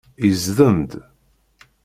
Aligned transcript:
Izdem-d. 0.27 0.91